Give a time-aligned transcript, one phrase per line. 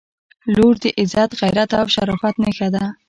[0.55, 2.83] •لور د عزت، غیرت او شرافت نښه ده.